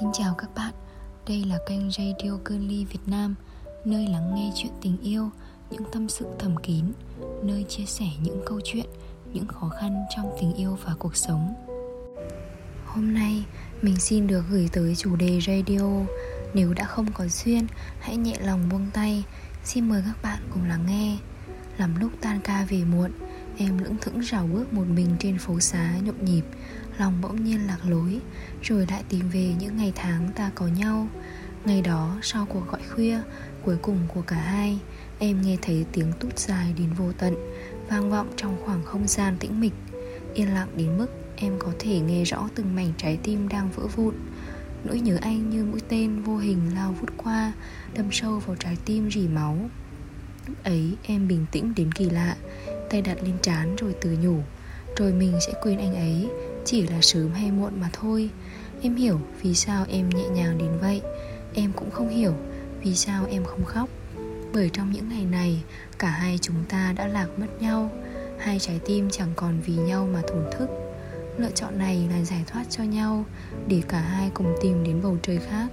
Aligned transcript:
Xin 0.00 0.08
chào 0.12 0.34
các 0.38 0.50
bạn, 0.54 0.72
đây 1.28 1.44
là 1.44 1.58
kênh 1.68 1.90
Radio 1.90 2.30
Girly 2.44 2.84
Việt 2.84 3.00
Nam 3.06 3.34
Nơi 3.84 4.06
lắng 4.06 4.34
nghe 4.34 4.50
chuyện 4.54 4.72
tình 4.82 4.96
yêu, 5.02 5.30
những 5.70 5.82
tâm 5.92 6.08
sự 6.08 6.26
thầm 6.38 6.56
kín 6.56 6.84
Nơi 7.42 7.64
chia 7.68 7.84
sẻ 7.84 8.04
những 8.22 8.42
câu 8.46 8.60
chuyện, 8.64 8.86
những 9.32 9.46
khó 9.46 9.68
khăn 9.68 10.04
trong 10.16 10.36
tình 10.40 10.54
yêu 10.54 10.78
và 10.84 10.94
cuộc 10.98 11.16
sống. 11.16 11.54
Hôm 12.86 13.14
nay 13.14 13.44
mình 13.82 13.96
xin 13.96 14.26
được 14.26 14.44
gửi 14.50 14.68
tới 14.72 14.94
chủ 14.96 15.16
đề 15.16 15.40
radio. 15.46 15.86
Nếu 16.54 16.74
đã 16.74 16.84
không 16.84 17.12
có 17.12 17.24
duyên, 17.28 17.66
hãy 18.00 18.16
nhẹ 18.16 18.36
lòng 18.40 18.68
buông 18.70 18.86
tay. 18.92 19.24
Xin 19.64 19.88
mời 19.88 20.02
các 20.06 20.22
bạn 20.22 20.38
cùng 20.54 20.68
lắng 20.68 20.84
nghe. 20.86 21.18
Làm 21.78 22.00
lúc 22.00 22.12
tan 22.20 22.40
ca 22.44 22.66
về 22.68 22.84
muộn 22.84 23.10
Em 23.58 23.78
lững 23.78 23.96
thững 24.00 24.20
rào 24.20 24.46
bước 24.52 24.72
một 24.72 24.84
mình 24.94 25.16
trên 25.18 25.38
phố 25.38 25.60
xá 25.60 25.94
nhộn 26.04 26.24
nhịp, 26.24 26.42
Lòng 26.98 27.20
bỗng 27.22 27.44
nhiên 27.44 27.66
lạc 27.66 27.78
lối, 27.88 28.20
Rồi 28.62 28.86
lại 28.90 29.04
tìm 29.08 29.28
về 29.28 29.54
những 29.60 29.76
ngày 29.76 29.92
tháng 29.94 30.30
ta 30.34 30.50
có 30.54 30.66
nhau. 30.66 31.08
Ngày 31.64 31.82
đó, 31.82 32.16
sau 32.22 32.46
cuộc 32.46 32.68
gọi 32.68 32.80
khuya, 32.94 33.20
Cuối 33.62 33.76
cùng 33.82 33.98
của 34.14 34.22
cả 34.22 34.36
hai, 34.36 34.78
Em 35.18 35.42
nghe 35.42 35.56
thấy 35.62 35.86
tiếng 35.92 36.12
tút 36.20 36.38
dài 36.38 36.74
đến 36.78 36.92
vô 36.98 37.12
tận, 37.18 37.34
Vang 37.88 38.10
vọng 38.10 38.32
trong 38.36 38.56
khoảng 38.64 38.84
không 38.84 39.08
gian 39.08 39.36
tĩnh 39.38 39.60
mịch. 39.60 39.74
Yên 40.34 40.54
lặng 40.54 40.68
đến 40.76 40.98
mức 40.98 41.06
em 41.36 41.52
có 41.58 41.72
thể 41.78 42.00
nghe 42.00 42.24
rõ 42.24 42.48
từng 42.54 42.74
mảnh 42.74 42.92
trái 42.96 43.18
tim 43.22 43.48
đang 43.48 43.70
vỡ 43.70 43.86
vụn. 43.86 44.14
Nỗi 44.84 45.00
nhớ 45.00 45.18
anh 45.20 45.50
như 45.50 45.64
mũi 45.64 45.80
tên 45.88 46.22
vô 46.22 46.36
hình 46.36 46.60
lao 46.74 46.92
vút 46.92 47.10
qua, 47.16 47.52
Đâm 47.94 48.06
sâu 48.12 48.38
vào 48.38 48.56
trái 48.56 48.76
tim 48.84 49.10
rỉ 49.10 49.28
máu. 49.28 49.70
Lúc 50.46 50.64
ấy, 50.64 50.96
em 51.02 51.28
bình 51.28 51.46
tĩnh 51.52 51.72
đến 51.76 51.92
kỳ 51.92 52.10
lạ 52.10 52.36
Tay 52.90 53.02
đặt 53.02 53.18
lên 53.22 53.34
trán 53.42 53.76
rồi 53.76 53.94
tự 54.00 54.16
nhủ. 54.22 54.36
Rồi 54.96 55.12
mình 55.12 55.38
sẽ 55.46 55.52
quên 55.62 55.78
anh 55.78 55.94
ấy, 55.94 56.28
Chỉ 56.64 56.82
là 56.82 56.98
sớm 57.00 57.32
hay 57.32 57.50
muộn 57.50 57.80
mà 57.80 57.90
thôi. 57.92 58.30
Em 58.82 58.94
hiểu 58.94 59.20
vì 59.42 59.54
sao 59.54 59.84
em 59.88 60.08
nhẹ 60.08 60.28
nhàng 60.28 60.58
đến 60.58 60.78
vậy. 60.80 61.02
Em 61.54 61.72
cũng 61.72 61.90
không 61.90 62.08
hiểu 62.08 62.34
Vì 62.82 62.94
sao 62.94 63.26
em 63.30 63.44
không 63.44 63.64
khóc. 63.64 63.88
Bởi 64.52 64.70
trong 64.72 64.92
những 64.92 65.08
ngày 65.08 65.24
này, 65.24 65.62
Cả 65.98 66.08
hai 66.10 66.38
chúng 66.42 66.64
ta 66.68 66.92
đã 66.96 67.06
lạc 67.06 67.28
mất 67.36 67.46
nhau. 67.60 67.90
Hai 68.38 68.58
trái 68.58 68.80
tim 68.86 69.10
chẳng 69.10 69.32
còn 69.36 69.60
vì 69.66 69.74
nhau 69.74 70.08
mà 70.12 70.22
thổn 70.28 70.44
thức. 70.58 70.70
Lựa 71.38 71.50
chọn 71.54 71.78
này 71.78 72.08
là 72.10 72.24
giải 72.24 72.44
thoát 72.46 72.64
cho 72.70 72.84
nhau, 72.84 73.24
Để 73.68 73.82
cả 73.88 74.00
hai 74.00 74.30
cùng 74.34 74.54
tìm 74.62 74.84
đến 74.84 75.00
bầu 75.02 75.16
trời 75.22 75.38
khác 75.38 75.68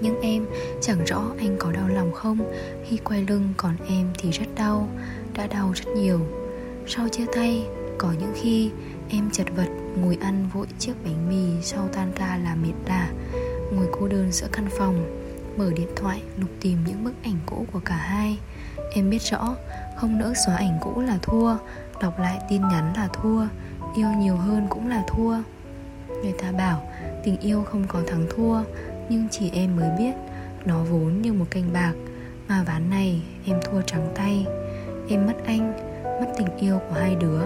nhưng 0.00 0.20
em 0.20 0.46
chẳng 0.80 1.04
rõ 1.04 1.30
anh 1.38 1.56
có 1.58 1.72
đau 1.72 1.88
lòng 1.88 2.12
không. 2.12 2.38
Khi 2.88 2.96
quay 2.96 3.24
lưng 3.28 3.48
còn 3.56 3.76
em 3.88 4.08
thì 4.18 4.30
rất 4.30 4.46
đau, 4.56 4.88
Đã 5.36 5.46
đau 5.46 5.72
rất 5.74 5.86
nhiều. 5.96 6.20
Sau 6.86 7.08
chia 7.08 7.26
tay, 7.34 7.66
Có 7.98 8.12
những 8.20 8.32
khi 8.34 8.70
em 9.08 9.30
chật 9.30 9.46
vật 9.56 9.68
Ngồi 9.96 10.18
ăn 10.20 10.48
vội 10.52 10.66
chiếc 10.78 10.92
bánh 11.04 11.28
mì 11.28 11.62
Sau 11.62 11.88
tan 11.92 12.12
ca 12.16 12.36
là 12.36 12.54
mệt 12.54 12.72
lạ 12.86 13.10
Ngồi 13.72 13.86
cô 13.92 14.08
đơn 14.08 14.32
giữa 14.32 14.46
căn 14.52 14.66
phòng, 14.78 15.20
Mở 15.56 15.70
điện 15.76 15.88
thoại, 15.96 16.22
lục 16.38 16.50
tìm 16.60 16.78
những 16.86 17.04
bức 17.04 17.14
ảnh 17.22 17.38
cũ 17.46 17.66
của 17.72 17.80
cả 17.84 17.96
hai. 17.96 18.38
Em 18.92 19.10
biết 19.10 19.22
rõ, 19.22 19.56
Không 19.96 20.18
nỡ 20.18 20.32
xóa 20.46 20.56
ảnh 20.56 20.78
cũ 20.80 21.00
là 21.00 21.18
thua, 21.22 21.56
Đọc 22.02 22.18
lại 22.18 22.38
tin 22.50 22.60
nhắn 22.60 22.92
là 22.96 23.08
thua, 23.12 23.46
Yêu 23.96 24.08
nhiều 24.18 24.36
hơn 24.36 24.66
cũng 24.70 24.88
là 24.88 25.04
thua. 25.08 25.36
Người 26.22 26.32
ta 26.32 26.52
bảo, 26.52 26.90
tình 27.24 27.36
yêu 27.40 27.62
không 27.62 27.84
có 27.88 28.00
thắng 28.06 28.26
thua 28.36 28.62
nhưng 29.10 29.28
chỉ 29.30 29.50
em 29.54 29.76
mới 29.76 29.90
biết, 29.98 30.12
Nó 30.64 30.84
vốn 30.84 31.22
như 31.22 31.32
một 31.32 31.44
canh 31.50 31.72
bạc. 31.72 31.92
Mà 32.48 32.64
ván 32.66 32.90
này, 32.90 33.22
em 33.46 33.60
thua 33.64 33.82
trắng 33.82 34.08
tay. 34.14 34.46
Em 35.08 35.26
mất 35.26 35.36
anh, 35.44 35.72
Mất 36.20 36.26
tình 36.38 36.56
yêu 36.56 36.78
của 36.78 36.94
hai 36.94 37.14
đứa. 37.14 37.40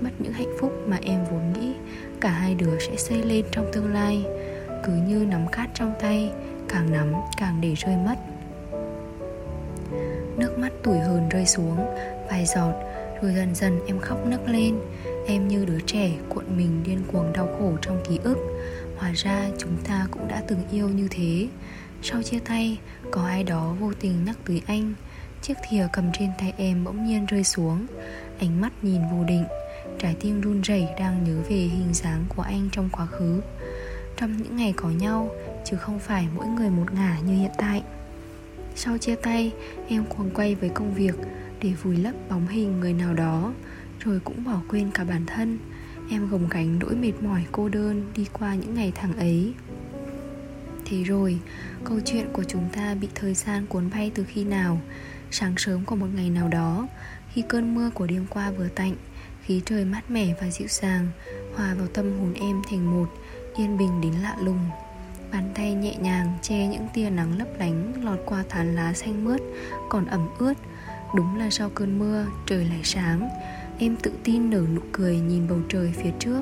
Mất 0.00 0.10
những 0.18 0.32
hạnh 0.32 0.56
phúc 0.60 0.72
mà 0.86 0.98
em 1.02 1.24
vốn 1.30 1.52
nghĩ 1.52 1.72
Cả 2.20 2.28
hai 2.28 2.54
đứa 2.54 2.78
sẽ 2.78 2.96
xây 2.96 3.22
lên 3.22 3.44
trong 3.52 3.66
tương 3.72 3.92
lai. 3.92 4.24
Cứ 4.84 4.92
như 4.92 5.26
nắm 5.30 5.46
cát 5.52 5.70
trong 5.74 5.92
tay, 6.00 6.32
Càng 6.68 6.92
nắm 6.92 7.12
càng 7.36 7.60
để 7.60 7.74
rơi 7.74 7.96
mất. 7.96 8.16
Nước 10.36 10.58
mắt 10.58 10.72
tủi 10.82 10.98
hờn 10.98 11.28
rơi 11.28 11.46
xuống, 11.46 11.76
Vài 12.30 12.46
giọt, 12.46 12.72
Rồi 13.22 13.34
dần 13.34 13.54
dần 13.54 13.80
em 13.86 13.98
khóc 13.98 14.26
nức 14.26 14.48
lên. 14.48 14.78
Em 15.26 15.48
như 15.48 15.64
đứa 15.64 15.80
trẻ 15.86 16.10
cuộn 16.28 16.44
mình 16.56 16.82
điên 16.84 16.98
cuồng 17.12 17.32
đau 17.32 17.48
khổ 17.58 17.72
trong 17.82 18.00
ký 18.08 18.18
ức. 18.24 18.38
Hóa 19.02 19.12
ra 19.14 19.50
chúng 19.58 19.76
ta 19.84 20.06
cũng 20.10 20.28
đã 20.28 20.42
từng 20.48 20.58
yêu 20.72 20.88
như 20.88 21.08
thế. 21.10 21.48
Sau 22.02 22.22
chia 22.22 22.38
tay, 22.38 22.78
Có 23.10 23.26
ai 23.26 23.44
đó 23.44 23.74
vô 23.80 23.92
tình 24.00 24.24
nhắc 24.24 24.36
tới 24.44 24.62
anh. 24.66 24.94
Chiếc 25.42 25.54
thìa 25.70 25.86
cầm 25.92 26.04
trên 26.18 26.30
tay 26.38 26.52
em 26.56 26.84
bỗng 26.84 27.04
nhiên 27.04 27.26
rơi 27.26 27.44
xuống. 27.44 27.86
Ánh 28.38 28.60
mắt 28.60 28.72
nhìn 28.82 29.00
vô 29.12 29.24
định, 29.24 29.44
Trái 29.98 30.16
tim 30.20 30.40
run 30.40 30.60
rẩy 30.60 30.86
đang 30.98 31.24
nhớ 31.24 31.42
về 31.48 31.56
hình 31.56 31.94
dáng 31.94 32.24
của 32.28 32.42
anh 32.42 32.68
trong 32.72 32.88
quá 32.92 33.06
khứ. 33.06 33.40
Trong 34.16 34.36
những 34.36 34.56
ngày 34.56 34.74
có 34.76 34.90
nhau, 34.90 35.30
Chứ 35.64 35.76
không 35.76 35.98
phải 35.98 36.26
mỗi 36.34 36.46
người 36.46 36.70
một 36.70 36.92
ngả 36.94 37.18
như 37.26 37.32
hiện 37.32 37.52
tại. 37.58 37.82
Sau 38.74 38.98
chia 38.98 39.14
tay, 39.14 39.52
Em 39.88 40.04
cuồng 40.04 40.30
quay 40.30 40.54
với 40.54 40.68
công 40.68 40.94
việc 40.94 41.14
Để 41.62 41.72
vùi 41.82 41.96
lấp 41.96 42.14
bóng 42.30 42.48
hình 42.48 42.80
người 42.80 42.92
nào 42.92 43.14
đó, 43.14 43.52
Rồi 44.00 44.20
cũng 44.24 44.44
bỏ 44.44 44.60
quên 44.68 44.90
cả 44.90 45.04
bản 45.04 45.26
thân. 45.26 45.58
Em 46.12 46.28
gồng 46.28 46.48
gánh 46.50 46.78
nỗi 46.78 46.94
mệt 46.94 47.12
mỏi 47.20 47.44
cô 47.52 47.68
đơn 47.68 48.12
đi 48.14 48.26
qua 48.32 48.54
những 48.54 48.74
ngày 48.74 48.92
tháng 48.94 49.16
ấy. 49.16 49.52
Thế 50.84 51.02
rồi, 51.02 51.38
câu 51.84 52.00
chuyện 52.04 52.26
của 52.32 52.44
chúng 52.44 52.68
ta 52.72 52.94
bị 52.94 53.08
thời 53.14 53.34
gian 53.34 53.66
cuốn 53.66 53.90
bay 53.90 54.10
từ 54.14 54.24
khi 54.28 54.44
nào? 54.44 54.80
Sáng 55.30 55.54
sớm 55.56 55.84
của 55.84 55.96
một 55.96 56.06
ngày 56.14 56.30
nào 56.30 56.48
đó 56.48 56.86
Khi 57.32 57.42
cơn 57.48 57.74
mưa 57.74 57.90
của 57.94 58.06
đêm 58.06 58.26
qua 58.30 58.50
vừa 58.50 58.68
tạnh 58.68 58.94
Khí 59.42 59.62
trời 59.64 59.84
mát 59.84 60.10
mẻ 60.10 60.34
và 60.40 60.50
dịu 60.50 60.68
dàng 60.68 61.08
Hòa 61.56 61.74
vào 61.74 61.86
tâm 61.86 62.18
hồn 62.18 62.34
em 62.34 62.62
thành 62.70 62.90
một 62.90 63.06
Yên 63.56 63.78
bình 63.78 64.00
đến 64.00 64.12
lạ 64.22 64.36
lùng. 64.42 64.70
Bàn 65.32 65.52
tay 65.54 65.74
nhẹ 65.74 65.96
nhàng 65.96 66.38
che 66.42 66.66
những 66.66 66.86
tia 66.94 67.10
nắng 67.10 67.38
lấp 67.38 67.48
lánh 67.58 68.04
Lọt 68.04 68.18
qua 68.26 68.44
tán 68.48 68.76
lá 68.76 68.92
xanh 68.92 69.24
mướt 69.24 69.40
Còn 69.88 70.06
ẩm 70.06 70.28
ướt. 70.38 70.54
Đúng 71.14 71.38
là 71.38 71.50
sau 71.50 71.70
cơn 71.70 71.98
mưa 71.98 72.26
trời 72.46 72.64
lại 72.64 72.80
sáng. 72.84 73.28
Em 73.78 73.96
tự 74.02 74.12
tin 74.24 74.50
nở 74.50 74.62
nụ 74.74 74.80
cười 74.92 75.20
nhìn 75.20 75.48
bầu 75.48 75.58
trời 75.68 75.92
phía 75.96 76.10
trước, 76.18 76.40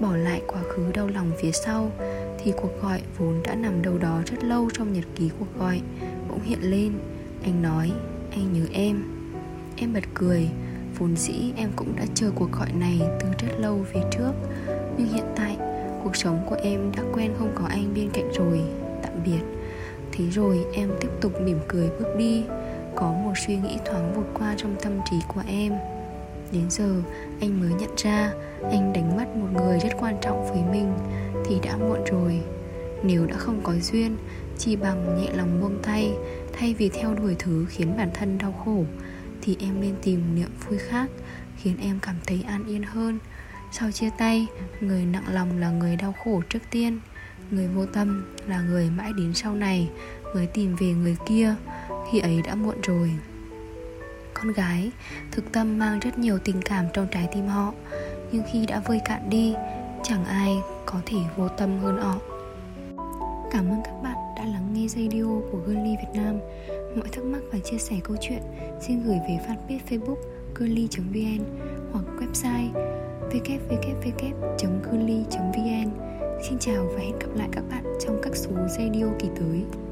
Bỏ 0.00 0.16
lại 0.16 0.42
quá 0.46 0.62
khứ 0.68 0.92
đau 0.94 1.08
lòng 1.08 1.30
phía 1.40 1.52
sau. 1.52 1.90
Thì 2.38 2.52
cuộc 2.56 2.82
gọi 2.82 3.02
vốn 3.18 3.42
đã 3.44 3.54
nằm 3.54 3.82
đâu 3.82 3.98
đó 3.98 4.20
rất 4.26 4.44
lâu 4.44 4.68
trong 4.72 4.92
nhật 4.92 5.04
ký 5.14 5.30
cuộc 5.38 5.58
gọi, 5.58 5.80
Bỗng 6.28 6.42
hiện 6.42 6.58
lên. 6.62 6.92
Anh 7.42 7.62
nói, 7.62 7.92
anh 8.30 8.52
nhớ 8.52 8.66
em. 8.72 9.02
Em 9.76 9.92
bật 9.92 10.04
cười, 10.14 10.48
Vốn 10.98 11.16
dĩ 11.16 11.52
em 11.56 11.70
cũng 11.76 11.96
đã 11.96 12.04
chờ 12.14 12.30
cuộc 12.34 12.52
gọi 12.52 12.72
này 12.72 13.00
từ 13.20 13.28
rất 13.38 13.60
lâu 13.60 13.84
về 13.92 14.00
trước. 14.10 14.32
Nhưng 14.98 15.08
hiện 15.08 15.26
tại, 15.36 15.56
Cuộc 16.04 16.16
sống 16.16 16.46
của 16.48 16.56
em 16.62 16.92
đã 16.96 17.02
quen 17.12 17.32
không 17.38 17.52
có 17.54 17.66
anh 17.66 17.94
bên 17.94 18.10
cạnh 18.12 18.32
rồi, 18.32 18.60
Tạm 19.02 19.12
biệt. 19.24 19.42
Thế 20.12 20.24
rồi 20.30 20.64
em 20.72 20.90
tiếp 21.00 21.10
tục 21.20 21.40
mỉm 21.40 21.58
cười 21.68 21.88
bước 21.88 22.16
đi. 22.18 22.44
Có 22.94 23.12
một 23.12 23.32
suy 23.46 23.56
nghĩ 23.56 23.78
thoáng 23.84 24.14
vụt 24.14 24.26
qua 24.34 24.54
trong 24.56 24.76
tâm 24.82 24.92
trí 25.10 25.16
của 25.28 25.42
em. 25.48 25.72
Đến 26.52 26.70
giờ, 26.70 27.02
anh 27.40 27.60
mới 27.60 27.70
nhận 27.80 27.90
ra 27.96 28.32
Anh 28.70 28.92
đánh 28.92 29.16
mất 29.16 29.36
một 29.36 29.48
người 29.52 29.78
rất 29.78 29.90
quan 30.00 30.16
trọng 30.22 30.48
với 30.48 30.62
mình 30.72 30.98
Thì 31.44 31.60
đã 31.62 31.76
muộn 31.76 32.04
rồi. 32.12 32.40
Nếu 33.02 33.26
đã 33.26 33.36
không 33.36 33.60
có 33.62 33.74
duyên, 33.82 34.16
Chỉ 34.58 34.76
bằng 34.76 35.20
nhẹ 35.20 35.28
lòng 35.34 35.60
buông 35.60 35.78
tay, 35.82 36.12
Thay 36.52 36.74
vì 36.74 36.88
theo 36.88 37.14
đuổi 37.14 37.36
thứ 37.38 37.66
khiến 37.68 37.96
bản 37.96 38.10
thân 38.14 38.38
đau 38.38 38.52
khổ, 38.64 38.84
Thì 39.42 39.56
em 39.60 39.80
nên 39.80 39.94
tìm 40.02 40.34
niệm 40.34 40.50
vui 40.68 40.78
khác, 40.78 41.10
Khiến 41.56 41.76
em 41.80 41.98
cảm 42.02 42.16
thấy 42.26 42.44
an 42.46 42.64
yên 42.66 42.82
hơn. 42.82 43.18
Sau 43.72 43.90
chia 43.90 44.10
tay, 44.18 44.46
Người 44.80 45.06
nặng 45.06 45.34
lòng 45.34 45.58
là 45.58 45.70
người 45.70 45.96
đau 45.96 46.14
khổ 46.24 46.42
trước 46.48 46.62
tiên, 46.70 47.00
Người 47.50 47.68
vô 47.68 47.86
tâm 47.86 48.34
là 48.46 48.60
người 48.60 48.90
mãi 48.90 49.12
đến 49.16 49.34
sau 49.34 49.54
này 49.54 49.90
Mới 50.34 50.46
tìm 50.46 50.76
về 50.76 50.86
người 50.86 51.16
kia. 51.28 51.54
Khi 52.12 52.18
ấy 52.18 52.42
đã 52.42 52.54
muộn 52.54 52.76
rồi 52.82 53.10
con 54.38 54.52
gái. 54.52 54.90
Thực 55.32 55.52
tâm 55.52 55.78
mang 55.78 56.00
rất 56.00 56.18
nhiều 56.18 56.38
tình 56.38 56.62
cảm 56.64 56.86
trong 56.92 57.06
trái 57.12 57.28
tim 57.34 57.46
họ. 57.46 57.72
Nhưng 58.32 58.42
khi 58.52 58.66
đã 58.66 58.80
vơi 58.80 59.00
cạn 59.04 59.30
đi, 59.30 59.54
chẳng 60.02 60.24
ai 60.24 60.56
có 60.86 61.00
thể 61.06 61.18
vô 61.36 61.48
tâm 61.48 61.78
hơn 61.78 61.96
họ. 61.96 62.18
Cảm 63.50 63.70
ơn 63.70 63.80
các 63.84 64.02
bạn 64.02 64.16
đã 64.36 64.44
lắng 64.44 64.72
nghe 64.72 64.88
radio 64.88 65.24
của 65.52 65.58
girly 65.66 65.96
việt 65.96 66.12
nam. 66.14 66.38
Mọi 66.96 67.08
thắc 67.12 67.24
mắc 67.24 67.40
và 67.52 67.58
chia 67.58 67.78
sẻ 67.78 67.96
câu 68.04 68.16
chuyện, 68.20 68.42
xin 68.80 69.02
gửi 69.02 69.18
về 69.28 69.38
fanpage 69.48 69.78
facebook 69.88 70.16
girly.vn 70.54 71.44
hoặc 71.92 72.04
website 72.18 72.72
www.girly.vn 73.30 74.56
Xin 76.48 76.58
chào 76.58 76.86
và 76.94 77.00
hẹn 77.00 77.18
gặp 77.18 77.28
lại 77.34 77.48
các 77.52 77.64
bạn 77.70 77.84
trong 78.00 78.18
các 78.22 78.36
số 78.36 78.50
radio 78.68 79.06
kỳ 79.18 79.28
tới. 79.40 79.85